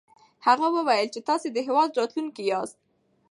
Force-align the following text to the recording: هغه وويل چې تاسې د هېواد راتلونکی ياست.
هغه 0.45 0.67
وويل 0.75 1.07
چې 1.15 1.19
تاسې 1.29 1.47
د 1.51 1.57
هېواد 1.67 1.95
راتلونکی 1.99 2.43
ياست. 2.51 2.77